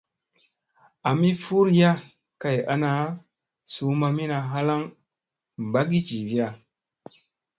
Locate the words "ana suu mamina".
2.73-4.37